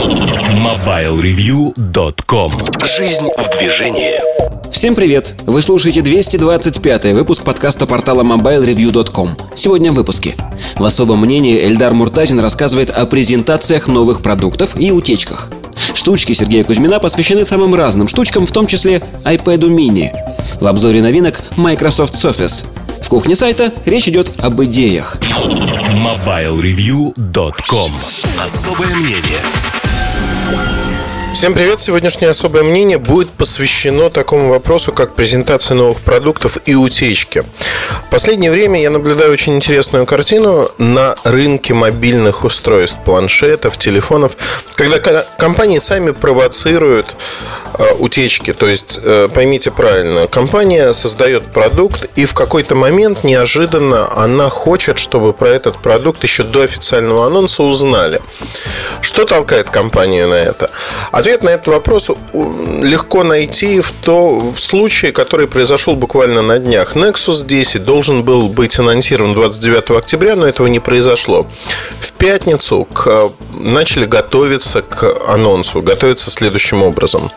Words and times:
MobileReview.com 0.00 2.52
Жизнь 2.96 3.28
в 3.36 3.58
движении 3.58 4.14
Всем 4.72 4.94
привет! 4.94 5.34
Вы 5.44 5.60
слушаете 5.60 6.00
225 6.00 7.12
выпуск 7.12 7.44
подкаста 7.44 7.86
портала 7.86 8.22
MobileReview.com. 8.22 9.36
Сегодня 9.54 9.92
в 9.92 9.96
выпуске. 9.96 10.34
В 10.76 10.84
особом 10.86 11.20
мнении 11.20 11.62
Эльдар 11.62 11.92
Муртазин 11.92 12.40
рассказывает 12.40 12.88
о 12.88 13.04
презентациях 13.04 13.88
новых 13.88 14.22
продуктов 14.22 14.74
и 14.80 14.90
утечках. 14.90 15.50
Штучки 15.92 16.32
Сергея 16.32 16.64
Кузьмина 16.64 16.98
посвящены 16.98 17.44
самым 17.44 17.74
разным 17.74 18.08
штучкам, 18.08 18.46
в 18.46 18.52
том 18.52 18.66
числе 18.66 19.02
iPad 19.24 19.68
mini. 19.68 20.08
В 20.62 20.66
обзоре 20.66 21.02
новинок 21.02 21.42
Microsoft 21.56 22.14
Surface. 22.14 22.64
В 23.02 23.10
кухне 23.10 23.36
сайта 23.36 23.70
речь 23.84 24.08
идет 24.08 24.30
об 24.40 24.62
идеях. 24.62 25.18
MobileReview.com 25.20 27.90
Особое 28.42 28.96
мнение 28.96 29.42
Bye. 30.50 30.89
Всем 31.32 31.54
привет! 31.54 31.80
Сегодняшнее 31.80 32.28
особое 32.30 32.64
мнение 32.64 32.98
будет 32.98 33.30
посвящено 33.30 34.10
такому 34.10 34.48
вопросу, 34.48 34.92
как 34.92 35.14
презентация 35.14 35.76
новых 35.76 36.00
продуктов 36.00 36.58
и 36.66 36.74
утечки. 36.74 37.44
В 38.06 38.10
последнее 38.10 38.50
время 38.50 38.82
я 38.82 38.90
наблюдаю 38.90 39.32
очень 39.32 39.54
интересную 39.54 40.06
картину 40.06 40.68
на 40.78 41.14
рынке 41.22 41.72
мобильных 41.72 42.44
устройств, 42.44 42.98
планшетов, 43.04 43.78
телефонов, 43.78 44.36
когда 44.74 45.24
компании 45.38 45.78
сами 45.78 46.10
провоцируют 46.10 47.16
э, 47.78 47.94
утечки. 47.94 48.52
То 48.52 48.66
есть, 48.66 48.98
э, 49.02 49.28
поймите 49.32 49.70
правильно, 49.70 50.26
компания 50.26 50.92
создает 50.92 51.52
продукт, 51.52 52.06
и 52.16 52.26
в 52.26 52.34
какой-то 52.34 52.74
момент 52.74 53.22
неожиданно 53.22 54.12
она 54.16 54.50
хочет, 54.50 54.98
чтобы 54.98 55.32
про 55.32 55.48
этот 55.48 55.78
продукт 55.78 56.24
еще 56.24 56.42
до 56.42 56.62
официального 56.62 57.26
анонса 57.26 57.62
узнали. 57.62 58.20
Что 59.00 59.24
толкает 59.24 59.70
компанию 59.70 60.28
на 60.28 60.34
это? 60.34 60.70
Ответ 61.20 61.42
на 61.42 61.50
этот 61.50 61.66
вопрос 61.66 62.10
легко 62.32 63.24
найти 63.24 63.80
в, 63.80 63.92
то, 63.92 64.40
в 64.40 64.58
случае, 64.58 65.12
который 65.12 65.46
произошел 65.46 65.94
буквально 65.94 66.40
на 66.40 66.58
днях. 66.58 66.96
Nexus 66.96 67.44
10 67.44 67.84
должен 67.84 68.22
был 68.22 68.48
быть 68.48 68.78
анонсирован 68.78 69.34
29 69.34 69.90
октября, 69.90 70.34
но 70.34 70.46
этого 70.46 70.66
не 70.66 70.80
произошло. 70.80 71.46
В 72.00 72.12
пятницу 72.12 72.88
к, 72.90 73.32
начали 73.52 74.06
готовиться 74.06 74.80
к 74.80 75.14
анонсу, 75.28 75.82
готовиться 75.82 76.30
следующим 76.30 76.82
образом. 76.82 77.30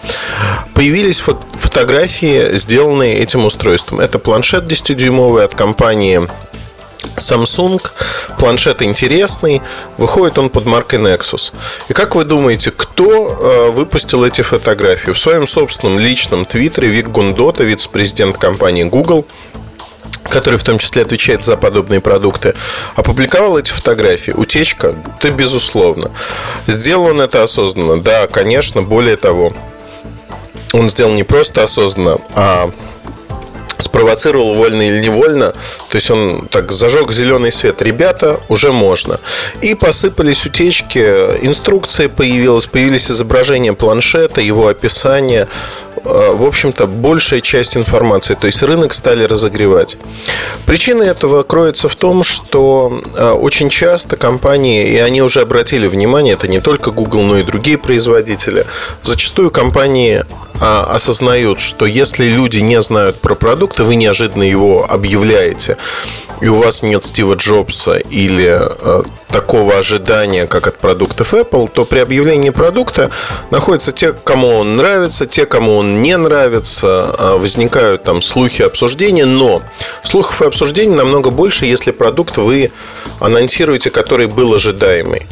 Появились 0.73 1.19
фото 1.19 1.45
фотографии, 1.51 2.55
сделанные 2.55 3.19
этим 3.19 3.43
устройством. 3.43 3.99
Это 3.99 4.17
планшет 4.17 4.63
10-дюймовый 4.63 5.43
от 5.43 5.55
компании 5.55 6.25
Samsung, 7.17 7.81
планшет 8.37 8.81
интересный, 8.81 9.61
выходит 9.97 10.37
он 10.37 10.49
под 10.49 10.65
маркой 10.65 10.99
Nexus. 10.99 11.53
И 11.89 11.93
как 11.93 12.15
вы 12.15 12.23
думаете, 12.23 12.71
кто 12.71 13.07
э, 13.07 13.71
выпустил 13.71 14.23
эти 14.23 14.41
фотографии? 14.41 15.11
В 15.11 15.19
своем 15.19 15.47
собственном 15.47 15.99
личном 15.99 16.45
твиттере 16.45 16.87
Вик 16.87 17.09
Гундота, 17.09 17.63
вице-президент 17.63 18.37
компании 18.37 18.83
Google, 18.83 19.25
который 20.29 20.57
в 20.57 20.63
том 20.63 20.79
числе 20.79 21.01
отвечает 21.01 21.43
за 21.43 21.57
подобные 21.57 22.01
продукты, 22.01 22.55
опубликовал 22.95 23.57
эти 23.57 23.71
фотографии. 23.71 24.31
Утечка? 24.31 24.95
Да, 25.21 25.29
безусловно. 25.29 26.11
Сделал 26.67 27.07
он 27.07 27.21
это 27.21 27.43
осознанно? 27.43 28.01
Да, 28.01 28.27
конечно, 28.27 28.81
более 28.81 29.17
того. 29.17 29.53
Он 30.71 30.89
сделал 30.89 31.13
не 31.13 31.23
просто 31.23 31.63
осознанно, 31.63 32.19
а 32.33 32.71
спровоцировал 33.93 34.55
вольно 34.55 34.81
или 34.81 34.99
невольно. 34.99 35.53
То 35.89 35.95
есть 35.95 36.09
он 36.09 36.47
так 36.49 36.71
зажег 36.71 37.11
зеленый 37.11 37.51
свет. 37.51 37.81
Ребята, 37.83 38.39
уже 38.49 38.71
можно. 38.71 39.19
И 39.61 39.75
посыпались 39.75 40.45
утечки, 40.47 40.99
инструкция 41.45 42.09
появилась, 42.09 42.65
появились 42.65 43.11
изображения 43.11 43.73
планшета, 43.73 44.41
его 44.41 44.67
описание. 44.67 45.47
Э, 46.05 46.33
в 46.33 46.43
общем-то, 46.43 46.85
большая 46.87 47.41
часть 47.41 47.77
информации. 47.77 48.35
То 48.35 48.47
есть 48.47 48.61
рынок 48.61 48.93
стали 48.93 49.23
разогревать. 49.23 49.97
Причина 50.65 51.03
этого 51.03 51.43
кроется 51.43 51.87
в 51.87 51.95
том, 51.95 52.23
что 52.23 53.01
э, 53.15 53.29
очень 53.31 53.69
часто 53.69 54.17
компании, 54.17 54.85
и 54.89 54.97
они 54.97 55.21
уже 55.21 55.41
обратили 55.41 55.87
внимание, 55.87 56.33
это 56.33 56.47
не 56.47 56.59
только 56.59 56.91
Google, 56.91 57.21
но 57.21 57.37
и 57.37 57.43
другие 57.43 57.77
производители, 57.77 58.65
зачастую 59.01 59.51
компании 59.51 60.25
а, 60.59 60.83
осознают, 60.93 61.59
что 61.59 61.85
если 61.85 62.25
люди 62.25 62.59
не 62.59 62.81
знают 62.81 63.19
про 63.19 63.35
продукт, 63.35 63.79
и 63.79 63.83
вы 63.83 63.95
неожиданно 63.95 64.43
его 64.43 64.85
объявляете, 64.89 65.77
и 66.41 66.47
у 66.47 66.55
вас 66.55 66.83
нет 66.83 67.03
Стива 67.03 67.35
Джобса 67.35 67.93
или 67.93 68.59
э, 68.59 69.03
такого 69.29 69.77
ожидания, 69.77 70.45
как 70.47 70.67
от 70.67 70.77
продуктов 70.77 71.33
Apple, 71.33 71.69
то 71.71 71.85
при 71.85 71.99
объявлении 71.99 72.49
продукта 72.49 73.09
находятся 73.51 73.91
те, 73.91 74.13
кому 74.13 74.47
он 74.47 74.75
нравится, 74.75 75.25
те, 75.25 75.45
кому 75.45 75.77
он 75.77 76.01
не 76.01 76.17
нравится, 76.17 77.15
э, 77.17 77.37
возникают 77.37 78.03
там 78.03 78.21
слухи, 78.21 78.61
обсуждения, 78.61 79.25
но 79.25 79.61
слухов 80.03 80.41
и 80.41 80.45
обсуждений 80.45 80.95
намного 80.95 81.29
больше, 81.29 81.65
если 81.65 81.91
продукт 81.91 82.37
вы 82.37 82.71
анонсируете, 83.19 83.89
который 83.89 84.27
был 84.27 84.53
ожидаемый. 84.53 85.23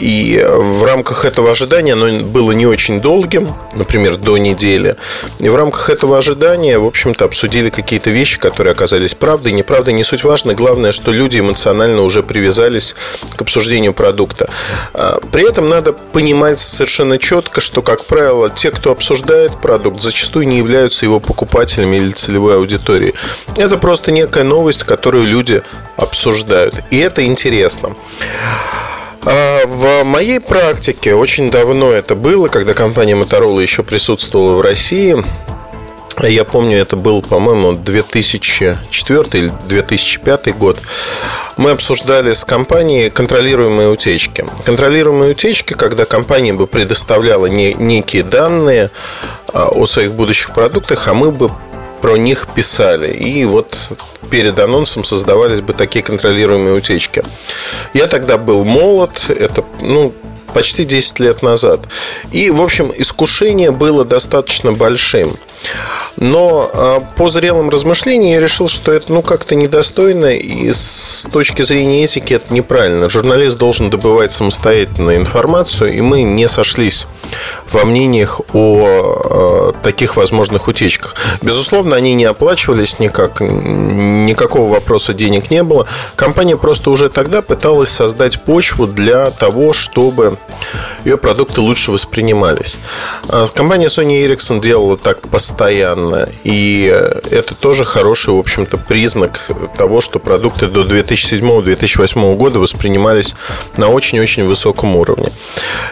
И 0.00 0.42
в 0.48 0.82
рамках 0.84 1.26
этого 1.26 1.50
ожидания 1.50 1.92
оно 1.92 2.24
было 2.24 2.52
не 2.52 2.66
очень 2.66 3.00
долгим, 3.00 3.54
например, 3.74 4.16
до 4.16 4.38
недели. 4.38 4.96
И 5.40 5.48
в 5.48 5.54
рамках 5.54 5.90
этого 5.90 6.16
ожидания, 6.16 6.78
в 6.78 6.86
общем-то, 6.86 7.26
обсудили 7.26 7.68
какие-то 7.68 8.08
вещи, 8.10 8.38
которые 8.38 8.72
оказались 8.72 9.14
правдой, 9.14 9.52
неправдой, 9.52 9.92
не 9.92 10.02
суть 10.02 10.24
важно. 10.24 10.54
Главное, 10.54 10.92
что 10.92 11.12
люди 11.12 11.38
эмоционально 11.38 12.02
уже 12.02 12.22
привязались 12.22 12.96
к 13.36 13.42
обсуждению 13.42 13.92
продукта. 13.92 14.48
А, 14.94 15.20
при 15.32 15.46
этом 15.46 15.68
надо 15.68 15.92
понимать 15.92 16.58
совершенно 16.58 17.18
четко, 17.18 17.60
что, 17.60 17.82
как 17.82 18.06
правило, 18.06 18.48
те, 18.48 18.70
кто 18.70 18.92
обсуждает 18.92 19.60
продукт, 19.60 20.02
зачастую 20.02 20.48
не 20.48 20.58
являются 20.58 21.04
его 21.04 21.20
покупателями 21.20 21.96
или 21.96 22.12
целевой 22.12 22.56
аудиторией. 22.56 23.14
Это 23.56 23.76
просто 23.76 24.12
некая 24.12 24.44
новость, 24.44 24.84
которую 24.84 25.26
люди 25.26 25.62
обсуждают. 25.96 26.74
И 26.90 26.98
это 26.98 27.24
интересно. 27.24 27.94
А, 29.24 29.66
в 29.66 30.04
моей 30.04 30.40
практике 30.40 31.14
очень 31.14 31.50
давно 31.50 31.92
это 31.92 32.14
было, 32.14 32.48
когда 32.48 32.74
компания 32.74 33.14
Motorola 33.14 33.60
еще 33.60 33.82
присутствовала 33.82 34.56
в 34.56 34.60
России. 34.60 35.16
Я 36.22 36.44
помню, 36.44 36.78
это 36.78 36.96
был, 36.96 37.22
по-моему, 37.22 37.72
2004 37.72 39.24
или 39.32 39.52
2005 39.68 40.56
год. 40.56 40.78
Мы 41.56 41.70
обсуждали 41.70 42.32
с 42.32 42.44
компанией 42.44 43.10
контролируемые 43.10 43.88
утечки. 43.88 44.44
Контролируемые 44.64 45.32
утечки, 45.32 45.72
когда 45.72 46.04
компания 46.04 46.52
бы 46.52 46.66
предоставляла 46.66 47.46
не, 47.46 47.72
некие 47.74 48.22
данные 48.22 48.90
а, 49.52 49.68
о 49.68 49.86
своих 49.86 50.12
будущих 50.12 50.52
продуктах, 50.52 51.08
а 51.08 51.14
мы 51.14 51.30
бы 51.30 51.50
про 52.00 52.16
них 52.16 52.48
писали. 52.54 53.12
И 53.12 53.44
вот 53.44 53.78
перед 54.30 54.58
анонсом 54.58 55.04
создавались 55.04 55.60
бы 55.60 55.72
такие 55.72 56.02
контролируемые 56.02 56.74
утечки. 56.74 57.22
Я 57.94 58.06
тогда 58.06 58.38
был 58.38 58.64
молод, 58.64 59.22
это, 59.28 59.64
ну, 59.80 60.12
почти 60.52 60.84
10 60.84 61.20
лет 61.20 61.42
назад. 61.42 61.80
И, 62.32 62.50
в 62.50 62.62
общем, 62.62 62.92
искушение 62.96 63.70
было 63.70 64.04
достаточно 64.04 64.72
большим. 64.72 65.36
Но 66.16 66.70
а, 66.72 67.00
по 67.16 67.28
зрелым 67.28 67.70
размышлениям 67.70 68.34
я 68.34 68.40
решил, 68.40 68.68
что 68.68 68.92
это 68.92 69.12
ну 69.12 69.22
как-то 69.22 69.54
недостойно 69.54 70.34
и 70.34 70.72
с 70.72 71.28
точки 71.32 71.62
зрения 71.62 72.04
этики 72.04 72.34
это 72.34 72.52
неправильно. 72.52 73.08
Журналист 73.08 73.58
должен 73.58 73.90
добывать 73.90 74.32
самостоятельно 74.32 75.16
информацию, 75.16 75.94
и 75.94 76.00
мы 76.00 76.22
не 76.22 76.48
сошлись 76.48 77.06
во 77.70 77.84
мнениях 77.84 78.40
о 78.52 79.72
э, 79.74 79.82
таких 79.82 80.16
возможных 80.16 80.68
утечках. 80.68 81.14
Безусловно, 81.42 81.96
они 81.96 82.14
не 82.14 82.24
оплачивались 82.24 82.98
никак, 82.98 83.40
никакого 83.40 84.68
вопроса 84.70 85.14
денег 85.14 85.50
не 85.50 85.62
было. 85.62 85.86
Компания 86.16 86.56
просто 86.56 86.90
уже 86.90 87.08
тогда 87.08 87.42
пыталась 87.42 87.90
создать 87.90 88.42
почву 88.42 88.86
для 88.86 89.30
того, 89.30 89.72
чтобы 89.72 90.38
ее 91.04 91.16
продукты 91.16 91.60
лучше 91.60 91.92
воспринимались. 91.92 92.80
А 93.28 93.46
компания 93.46 93.86
Sony 93.86 94.26
Ericsson 94.26 94.60
делала 94.60 94.96
так 94.96 95.28
постоянно, 95.28 96.28
и 96.44 96.86
это 97.30 97.54
тоже 97.54 97.84
хороший, 97.84 98.34
в 98.34 98.38
общем-то, 98.38 98.76
признак 98.78 99.40
того, 99.78 100.00
что 100.00 100.18
продукты 100.18 100.66
до 100.66 100.82
2007-2008 100.82 102.36
года 102.36 102.58
воспринимались 102.58 103.34
на 103.76 103.88
очень-очень 103.88 104.44
высоком 104.44 104.96
уровне. 104.96 105.30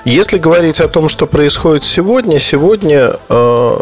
Если 0.04 0.38
говорить 0.38 0.80
о 0.80 0.88
том, 0.88 1.08
что 1.08 1.26
происходит 1.28 1.84
сегодня, 1.84 2.38
сегодня 2.38 3.16
э, 3.28 3.80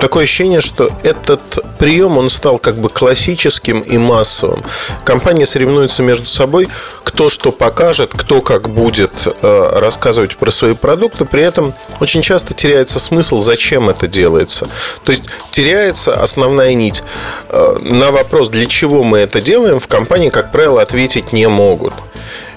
такое 0.00 0.24
ощущение, 0.24 0.60
что 0.60 0.90
этот 1.02 1.40
прием, 1.78 2.18
он 2.18 2.30
стал 2.30 2.58
как 2.58 2.76
бы 2.76 2.88
классическим 2.88 3.80
и 3.80 3.98
массовым. 3.98 4.62
Компании 5.04 5.44
соревнуются 5.44 6.02
между 6.02 6.26
собой, 6.26 6.68
кто 7.04 7.28
что 7.28 7.52
покажет, 7.52 8.12
кто 8.14 8.40
как 8.40 8.70
будет 8.70 9.12
э, 9.24 9.72
рассказывать 9.76 10.36
про 10.36 10.50
свои 10.50 10.74
продукты. 10.74 11.24
При 11.24 11.42
этом 11.42 11.74
очень 12.00 12.22
часто 12.22 12.54
теряется 12.54 12.98
смысл, 12.98 13.38
зачем 13.38 13.90
это 13.90 14.06
делается. 14.06 14.68
То 15.04 15.12
есть 15.12 15.24
теряется 15.50 16.20
основная 16.20 16.74
нить. 16.74 17.02
Э, 17.48 17.76
на 17.80 18.10
вопрос, 18.10 18.48
для 18.48 18.66
чего 18.66 19.04
мы 19.04 19.18
это 19.18 19.40
делаем, 19.40 19.78
в 19.80 19.86
компании, 19.86 20.30
как 20.30 20.50
правило, 20.50 20.80
ответить 20.80 21.32
не 21.32 21.48
могут. 21.48 21.92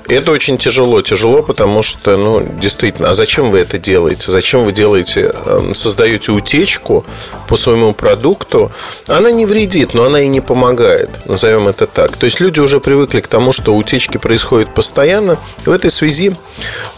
И 0.08 0.14
это 0.14 0.32
очень 0.32 0.58
тяжело. 0.58 1.02
Тяжело, 1.02 1.42
потому 1.44 1.82
что, 1.82 2.18
ну, 2.18 2.42
действительно, 2.60 3.10
а 3.10 3.14
зачем 3.14 3.52
вы 3.52 3.60
это 3.60 3.78
делаете? 3.78 4.32
Зачем 4.32 4.66
вы 4.66 4.74
делаете, 4.74 5.32
эм, 5.46 5.76
создаете 5.76 6.34
утечку 6.34 7.06
по 7.48 7.56
своему 7.56 7.94
продукту? 7.94 8.72
Она 9.08 9.32
не 9.32 9.46
вредит, 9.46 9.94
но 9.94 10.04
она 10.04 10.22
и 10.22 10.28
не 10.28 10.42
помогает, 10.42 11.26
назовем 11.26 11.70
это 11.70 11.88
так. 11.88 12.18
То 12.18 12.26
есть 12.26 12.42
люди 12.42 12.60
уже 12.60 12.82
привыкли 12.82 13.22
к 13.22 13.28
тому, 13.28 13.54
что 13.54 13.76
утечки 13.76 14.18
происходят 14.18 14.74
постоянно. 14.74 15.40
В 15.66 15.72
этой 15.72 15.90
связи, 15.90 16.36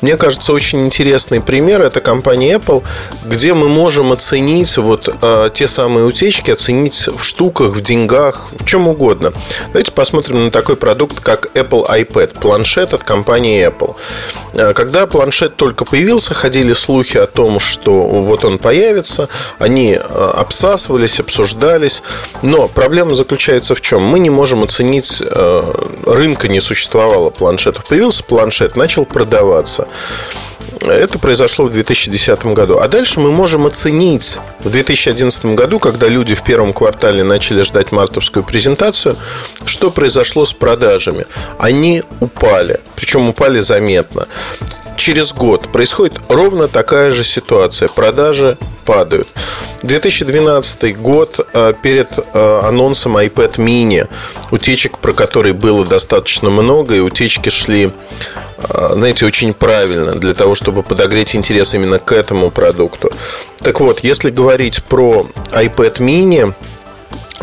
мне 0.02 0.18
кажется, 0.18 0.52
очень 0.52 0.84
интересный 0.86 1.42
пример– 1.42 1.82
это 1.84 2.02
компания 2.02 2.56
Apple, 2.56 2.84
где 3.24 3.54
мы 3.54 3.70
можем 3.70 4.14
оценить 4.14 4.78
вот 4.78 5.14
э, 5.22 5.50
те 5.54 5.68
самые 5.68 6.06
утечки, 6.06 6.50
оценить 6.50 7.08
в 7.08 7.24
штуках, 7.24 7.76
в 7.76 7.82
деньгах, 7.82 8.50
в 8.60 8.66
чем 8.66 8.88
угодно. 8.88 9.32
Давайте 9.68 9.92
посмотрим 9.92 10.46
на 10.46 10.52
такой 10.52 10.76
продукт, 10.76 11.20
как 11.20 11.56
Apple 11.56 11.88
iPad, 11.88 12.40
планшет 12.40 12.95
от 12.96 13.04
компании 13.04 13.68
Apple. 13.68 13.96
Э, 14.54 14.74
когда 14.74 15.06
планшет 15.06 15.56
только 15.56 15.86
появился, 15.86 16.34
ходили 16.34 16.74
слухи 16.74 17.18
о 17.18 17.28
том, 17.28 17.60
что 17.60 17.92
вот 17.92 18.46
он 18.46 18.58
появится, 18.58 19.30
они 19.60 19.94
э, 19.94 20.00
обсасывались, 20.00 21.20
обсуждались, 21.20 22.04
но 22.42 22.68
проблема 22.68 23.16
заключается 23.16 23.76
в 23.76 23.82
чем? 23.82 24.02
Мы 24.02 24.20
не 24.20 24.30
можем 24.30 24.64
оценить, 24.64 25.22
э, 25.26 25.74
рынка 26.06 26.48
не 26.48 26.60
существовало 26.60 27.30
планшетов. 27.30 27.86
Появился 27.86 28.24
планшет, 28.24 28.76
начал 28.76 29.06
продаваться. 29.06 29.88
Это 30.82 31.20
произошло 31.20 31.66
в 31.66 31.72
2010 31.72 32.46
году. 32.48 32.80
А 32.80 32.88
дальше 32.88 33.20
мы 33.20 33.32
можем 33.32 33.66
оценить 33.66 34.40
в 34.60 34.70
2011 34.70 35.46
году, 35.46 35.80
когда 35.80 36.08
люди 36.08 36.34
в 36.34 36.44
первом 36.44 36.74
квартале 36.74 37.24
начали 37.24 37.62
ждать 37.62 37.92
мартовскую 37.92 38.44
презентацию, 38.44 39.16
что 39.66 39.92
произошло 39.92 40.46
с 40.46 40.54
продажами. 40.54 41.26
Они 41.60 42.04
упали, 42.20 42.80
причем 42.96 43.30
упали 43.30 43.60
заметно. 43.60 44.28
Через 44.98 45.34
год 45.34 45.72
происходит 45.72 46.20
ровно 46.30 46.68
такая 46.68 47.12
же 47.12 47.24
ситуация. 47.24 47.90
Продажи 47.90 48.58
падают. 48.86 49.28
2012 49.84 50.98
год 50.98 51.48
э, 51.54 51.74
перед 51.82 52.08
э, 52.18 52.60
анонсом 52.64 53.18
iPad 53.18 53.56
mini, 53.58 54.08
утечек, 54.52 55.00
про 55.00 55.12
которые 55.12 55.54
было 55.54 55.86
достаточно 55.86 56.50
много, 56.50 56.96
и 56.96 57.00
утечки 57.00 57.50
шли 57.50 57.92
знаете, 58.94 59.26
очень 59.26 59.54
правильно 59.54 60.16
для 60.16 60.34
того, 60.34 60.56
чтобы 60.56 60.84
подогреть 60.84 61.36
интерес 61.36 61.74
именно 61.74 62.00
к 62.00 62.12
этому 62.12 62.52
продукту. 62.52 63.12
Так 63.58 63.80
вот, 63.80 64.04
если 64.04 64.30
говорить 64.30 64.84
про 64.84 65.26
iPad 65.52 65.98
mini, 65.98 66.54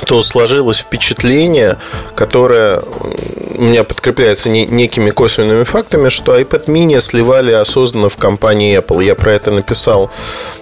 то 0.06 0.22
сложилось 0.22 0.78
впечатление, 0.78 1.76
которое 2.14 2.80
у 2.80 3.62
меня 3.62 3.84
подкрепляется 3.84 4.48
некими 4.48 5.10
косвенными 5.10 5.64
фактами, 5.64 6.08
что 6.08 6.38
iPad 6.38 6.66
mini 6.66 7.00
сливали 7.00 7.52
осознанно 7.52 8.08
в 8.08 8.16
компании 8.16 8.78
Apple. 8.78 9.04
Я 9.04 9.14
про 9.14 9.34
это 9.34 9.50
написал 9.50 10.10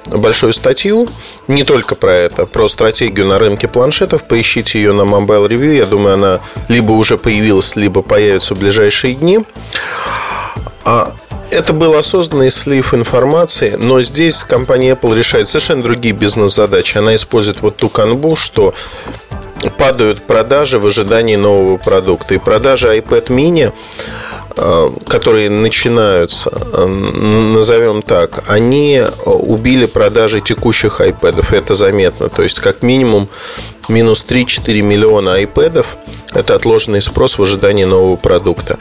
большую 0.06 0.52
статью, 0.52 1.08
не 1.46 1.62
только 1.62 1.94
про 1.94 2.12
это, 2.12 2.46
про 2.46 2.68
стратегию 2.68 3.26
на 3.26 3.38
рынке 3.38 3.68
планшетов. 3.68 4.24
Поищите 4.24 4.80
ее 4.80 4.92
на 4.92 5.02
Mobile 5.02 5.48
Review. 5.48 5.74
Я 5.76 5.86
думаю, 5.86 6.14
она 6.14 6.40
либо 6.68 6.92
уже 6.92 7.16
появилась, 7.16 7.76
либо 7.76 8.02
появится 8.02 8.54
в 8.54 8.58
ближайшие 8.58 9.14
дни. 9.14 9.40
А 10.84 11.14
это 11.50 11.72
был 11.72 11.94
осознанный 11.94 12.50
слив 12.50 12.94
информации, 12.94 13.76
но 13.78 14.00
здесь 14.00 14.44
компания 14.44 14.92
Apple 14.92 15.16
решает 15.16 15.48
совершенно 15.48 15.82
другие 15.82 16.14
бизнес-задачи. 16.14 16.96
Она 16.96 17.14
использует 17.14 17.60
вот 17.60 17.76
ту 17.76 17.88
канбу, 17.88 18.36
что 18.36 18.72
падают 19.76 20.22
продажи 20.22 20.78
в 20.78 20.86
ожидании 20.86 21.36
нового 21.36 21.76
продукта. 21.76 22.34
И 22.34 22.38
продажи 22.38 22.96
iPad 22.96 23.26
mini, 23.26 23.72
э, 24.56 24.90
которые 25.06 25.50
начинаются, 25.50 26.50
э, 26.52 26.86
назовем 26.86 28.02
так, 28.02 28.44
они 28.46 29.02
убили 29.24 29.86
продажи 29.86 30.40
текущих 30.40 31.00
iPad. 31.00 31.44
Это 31.54 31.74
заметно. 31.74 32.28
То 32.28 32.42
есть, 32.42 32.60
как 32.60 32.82
минимум, 32.82 33.28
минус 33.88 34.24
3-4 34.26 34.82
миллиона 34.82 35.42
iPad– 35.42 35.84
это 36.34 36.54
отложенный 36.54 37.02
спрос 37.02 37.38
в 37.38 37.42
ожидании 37.42 37.84
нового 37.84 38.16
продукта. 38.16 38.78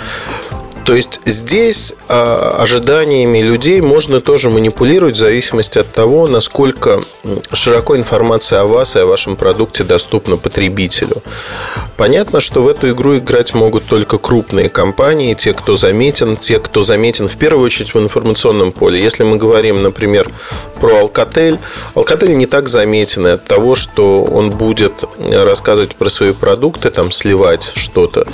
То 0.90 0.96
есть 0.96 1.20
здесь 1.26 1.94
э, 2.08 2.14
ожиданиями 2.58 3.44
людей 3.44 3.80
можно 3.80 4.22
тоже 4.22 4.50
манипулировать 4.50 5.18
в 5.18 5.20
зависимости 5.20 5.78
от 5.78 5.92
того, 5.92 6.26
насколько 6.26 7.04
широко 7.54 7.96
информация 7.96 8.62
о 8.62 8.66
вас 8.66 8.96
и 8.96 9.00
о 9.00 9.06
вашем 9.06 9.36
продукте 9.36 9.84
доступна 9.84 10.36
потребителю. 10.38 11.22
Понятно, 11.96 12.42
что 12.42 12.64
в 12.64 12.68
эту 12.68 12.90
игру 12.90 13.18
играть 13.18 13.54
могут 13.54 13.86
только 13.86 14.18
крупные 14.18 14.68
компании, 14.68 15.36
те, 15.36 15.54
кто 15.54 15.76
заметен, 15.76 16.38
те, 16.38 16.58
кто 16.58 16.82
заметен 16.82 17.28
в 17.28 17.38
первую 17.38 17.66
очередь 17.66 17.94
в 17.94 18.00
информационном 18.00 18.72
поле. 18.72 19.00
Если 19.00 19.24
мы 19.24 19.38
говорим, 19.38 19.84
например, 19.84 20.32
про 20.80 21.02
Alcatel, 21.02 21.60
Alcatel 21.96 22.34
не 22.34 22.46
так 22.46 22.70
заметен 22.70 23.26
от 23.28 23.46
того, 23.46 23.76
что 23.76 24.24
он 24.24 24.52
будет 24.52 25.04
рассказывать 25.20 25.96
про 25.96 26.10
свои 26.10 26.34
продукты, 26.34 26.90
там 26.90 27.12
сливать 27.12 27.72
что-то. 27.76 28.26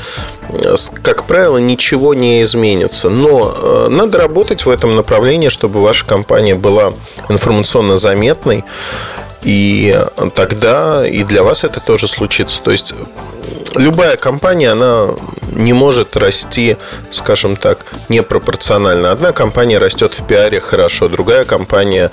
Как 1.01 1.25
правило, 1.25 1.57
ничего 1.57 2.13
не 2.13 2.41
изменится. 2.41 3.09
Но 3.09 3.53
э, 3.55 3.87
надо 3.89 4.17
работать 4.17 4.65
в 4.65 4.69
этом 4.69 4.95
направлении, 4.95 5.49
чтобы 5.49 5.81
ваша 5.81 6.05
компания 6.05 6.55
была 6.55 6.93
информационно 7.29 7.97
заметной. 7.97 8.63
И 9.43 9.95
тогда 10.33 11.07
и 11.07 11.23
для 11.23 11.43
вас 11.43 11.63
это 11.63 11.79
тоже 11.79 12.07
случится. 12.07 12.61
То 12.63 12.71
есть 12.71 12.95
любая 13.75 14.17
компания, 14.17 14.71
она 14.71 15.09
не 15.55 15.73
может 15.73 16.15
расти, 16.15 16.77
скажем 17.11 17.55
так, 17.55 17.85
непропорционально. 18.09 19.11
Одна 19.11 19.31
компания 19.31 19.77
растет 19.77 20.13
в 20.13 20.25
пиаре 20.27 20.59
хорошо, 20.59 21.07
другая 21.09 21.45
компания 21.45 22.11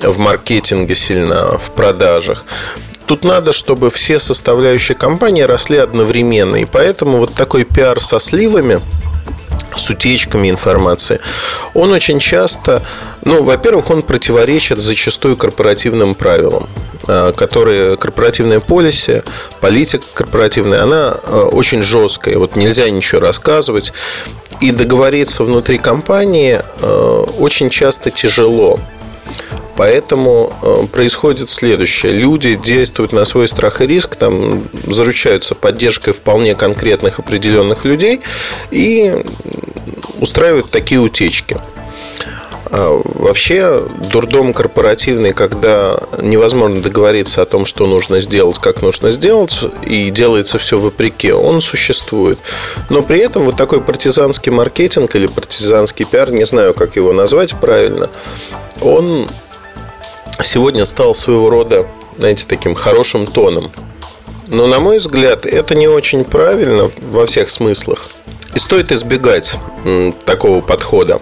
в 0.00 0.18
маркетинге 0.18 0.94
сильно, 0.94 1.58
в 1.58 1.70
продажах. 1.70 2.44
Тут 3.06 3.24
надо, 3.24 3.52
чтобы 3.52 3.90
все 3.90 4.18
составляющие 4.18 4.96
компании 4.96 5.42
росли 5.42 5.78
одновременно. 5.78 6.56
И 6.56 6.64
поэтому 6.64 7.18
вот 7.18 7.34
такой 7.34 7.64
пиар 7.64 8.00
со 8.00 8.18
сливами– 8.18 8.80
с 9.78 9.90
утечками 9.90 10.50
информации, 10.50 11.20
он 11.74 11.92
очень 11.92 12.18
часто, 12.18 12.82
ну, 13.24 13.42
во-первых, 13.42 13.90
он 13.90 14.02
противоречит 14.02 14.80
зачастую 14.80 15.36
корпоративным 15.36 16.14
правилам, 16.14 16.68
которые 17.36 17.96
корпоративная 17.96 18.60
полиси, 18.60 19.22
политика 19.60 20.04
корпоративная, 20.12 20.82
она 20.82 21.16
а, 21.24 21.44
очень 21.46 21.82
жесткая. 21.82 22.38
Вот 22.38 22.56
нельзя 22.56 22.88
ничего 22.90 23.20
рассказывать. 23.20 23.92
И 24.60 24.72
договориться 24.72 25.44
внутри 25.44 25.78
компании 25.78 26.60
а, 26.80 27.22
очень 27.38 27.70
часто 27.70 28.10
тяжело. 28.10 28.78
Поэтому 29.76 30.52
э, 30.60 30.86
происходит 30.92 31.48
следующее. 31.48 32.10
Люди 32.10 32.56
действуют 32.56 33.12
на 33.12 33.24
свой 33.24 33.46
страх 33.46 33.80
и 33.80 33.86
риск, 33.86 34.16
там 34.16 34.68
заручаются 34.88 35.54
поддержкой 35.54 36.10
вполне 36.10 36.56
конкретных 36.56 37.20
определенных 37.20 37.84
людей 37.84 38.20
и 38.72 39.14
устраивают 40.20 40.72
такие 40.72 41.00
утечки. 41.00 41.58
А 42.70 43.00
вообще, 43.04 43.82
дурдом 44.12 44.52
корпоративный, 44.52 45.32
когда 45.32 45.98
невозможно 46.20 46.82
договориться 46.82 47.40
о 47.42 47.46
том, 47.46 47.64
что 47.64 47.86
нужно 47.86 48.20
сделать, 48.20 48.58
как 48.58 48.82
нужно 48.82 49.10
сделать, 49.10 49.64
и 49.82 50.10
делается 50.10 50.58
все 50.58 50.78
вопреки, 50.78 51.32
он 51.32 51.60
существует. 51.62 52.38
Но 52.90 53.00
при 53.00 53.20
этом 53.20 53.44
вот 53.44 53.56
такой 53.56 53.80
партизанский 53.80 54.52
маркетинг 54.52 55.14
или 55.16 55.26
партизанский 55.26 56.04
пиар, 56.04 56.30
не 56.30 56.44
знаю, 56.44 56.74
как 56.74 56.96
его 56.96 57.12
назвать 57.12 57.54
правильно, 57.58 58.10
он 58.82 59.28
сегодня 60.42 60.84
стал 60.84 61.14
своего 61.14 61.48
рода, 61.48 61.86
знаете, 62.18 62.44
таким 62.46 62.74
хорошим 62.74 63.26
тоном. 63.26 63.70
Но, 64.46 64.66
на 64.66 64.78
мой 64.80 64.98
взгляд, 64.98 65.46
это 65.46 65.74
не 65.74 65.88
очень 65.88 66.24
правильно 66.24 66.90
во 67.10 67.26
всех 67.26 67.48
смыслах. 67.50 68.10
И 68.54 68.58
стоит 68.58 68.92
избегать 68.92 69.58
такого 70.24 70.60
подхода. 70.60 71.20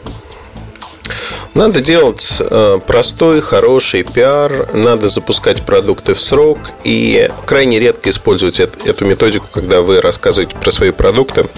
Надо 1.54 1.80
делать 1.80 2.36
э, 2.40 2.78
простой, 2.86 3.40
хороший 3.40 4.02
пиар, 4.02 4.68
надо 4.74 5.08
запускать 5.08 5.64
продукты 5.64 6.14
в 6.14 6.20
срок 6.20 6.58
и 6.84 7.30
крайне 7.46 7.78
редко 7.78 8.10
использовать 8.10 8.60
эту 8.60 9.04
методику, 9.04 9.46
когда 9.50 9.80
вы 9.80 10.00
рассказываете 10.00 10.56
про 10.56 10.70
свои 10.70 10.90
продукты. 10.90 11.48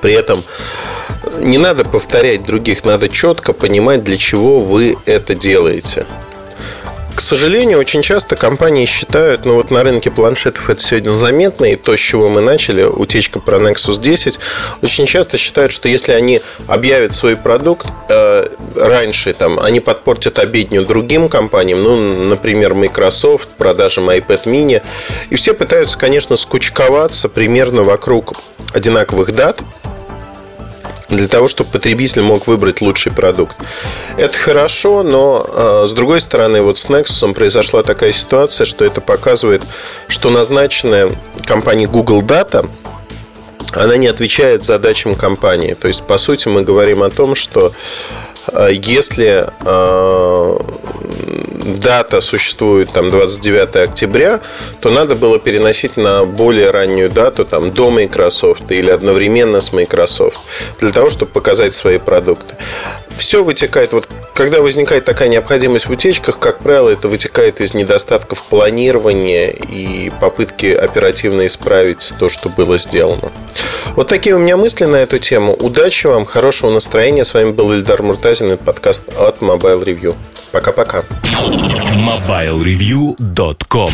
При 0.00 0.12
этом 0.12 0.44
не 1.40 1.58
надо 1.58 1.84
повторять 1.84 2.44
других, 2.44 2.84
надо 2.84 3.08
четко 3.08 3.52
понимать, 3.52 4.04
для 4.04 4.16
чего 4.16 4.60
вы 4.60 4.96
это 5.06 5.34
делаете. 5.34 6.06
К 7.20 7.22
сожалению, 7.22 7.78
очень 7.78 8.00
часто 8.00 8.34
компании 8.34 8.86
считают, 8.86 9.44
ну 9.44 9.56
вот 9.56 9.70
на 9.70 9.82
рынке 9.82 10.10
планшетов 10.10 10.70
это 10.70 10.80
сегодня 10.80 11.10
заметно, 11.10 11.66
и 11.66 11.76
то, 11.76 11.94
с 11.94 12.00
чего 12.00 12.30
мы 12.30 12.40
начали, 12.40 12.82
утечка 12.82 13.40
про 13.40 13.58
Nexus 13.58 14.00
10, 14.00 14.40
очень 14.80 15.04
часто 15.04 15.36
считают, 15.36 15.70
что 15.70 15.90
если 15.90 16.12
они 16.12 16.40
объявят 16.66 17.14
свой 17.14 17.36
продукт 17.36 17.86
э, 18.08 18.46
раньше, 18.74 19.34
там, 19.34 19.60
они 19.60 19.80
подпортят 19.80 20.38
обедню 20.38 20.86
другим 20.86 21.28
компаниям, 21.28 21.82
ну, 21.82 22.24
например, 22.24 22.72
Microsoft, 22.72 23.50
продажам 23.50 24.08
iPad 24.08 24.44
mini, 24.46 24.82
и 25.28 25.36
все 25.36 25.52
пытаются, 25.52 25.98
конечно, 25.98 26.36
скучковаться 26.36 27.28
примерно 27.28 27.82
вокруг 27.82 28.32
одинаковых 28.72 29.32
дат, 29.32 29.60
для 31.10 31.28
того, 31.28 31.48
чтобы 31.48 31.70
потребитель 31.70 32.22
мог 32.22 32.46
выбрать 32.46 32.80
лучший 32.80 33.12
продукт. 33.12 33.56
Это 34.16 34.36
хорошо, 34.36 35.02
но 35.02 35.46
э, 35.48 35.86
с 35.86 35.92
другой 35.92 36.20
стороны, 36.20 36.62
вот 36.62 36.78
с 36.78 36.88
Nexus 36.88 37.34
произошла 37.34 37.82
такая 37.82 38.12
ситуация, 38.12 38.64
что 38.64 38.84
это 38.84 39.00
показывает, 39.00 39.62
что 40.08 40.30
назначенная 40.30 41.10
компанией 41.46 41.86
Google 41.86 42.22
Data 42.22 42.68
она 43.72 43.96
не 43.96 44.08
отвечает 44.08 44.64
задачам 44.64 45.14
компании. 45.14 45.74
То 45.74 45.88
есть, 45.88 46.02
по 46.02 46.16
сути, 46.18 46.48
мы 46.48 46.62
говорим 46.62 47.02
о 47.02 47.10
том, 47.10 47.34
что 47.34 47.72
э, 48.48 48.68
если 48.72 49.46
э, 49.64 50.58
дата 51.64 52.20
существует 52.20 52.90
там 52.92 53.10
29 53.10 53.76
октября, 53.76 54.40
то 54.80 54.90
надо 54.90 55.14
было 55.14 55.38
переносить 55.38 55.96
на 55.96 56.24
более 56.24 56.70
раннюю 56.70 57.10
дату, 57.10 57.44
там 57.44 57.70
до 57.70 57.90
Microsoft 57.90 58.70
или 58.70 58.90
одновременно 58.90 59.60
с 59.60 59.72
Microsoft, 59.72 60.38
для 60.78 60.90
того, 60.90 61.10
чтобы 61.10 61.32
показать 61.32 61.74
свои 61.74 61.98
продукты. 61.98 62.54
Все 63.16 63.42
вытекает, 63.42 63.92
вот 63.92 64.08
когда 64.34 64.62
возникает 64.62 65.04
такая 65.04 65.28
необходимость 65.28 65.86
в 65.86 65.90
утечках, 65.90 66.38
как 66.38 66.60
правило, 66.60 66.88
это 66.88 67.08
вытекает 67.08 67.60
из 67.60 67.74
недостатков 67.74 68.44
планирования 68.44 69.48
и 69.48 70.10
попытки 70.20 70.66
оперативно 70.66 71.46
исправить 71.46 72.14
то, 72.18 72.28
что 72.28 72.48
было 72.48 72.78
сделано. 72.78 73.30
Вот 73.96 74.08
такие 74.08 74.36
у 74.36 74.38
меня 74.38 74.56
мысли 74.56 74.84
на 74.84 74.96
эту 74.96 75.18
тему. 75.18 75.52
Удачи 75.54 76.06
вам, 76.06 76.24
хорошего 76.24 76.70
настроения. 76.70 77.24
С 77.24 77.34
вами 77.34 77.50
был 77.50 77.72
Ильдар 77.72 78.02
Муртазин 78.02 78.52
и 78.52 78.56
подкаст 78.56 79.02
от 79.18 79.38
Mobile 79.40 79.84
Review. 79.84 80.14
Пока-пока. 80.52 81.04
MobileReview.com 82.06 83.88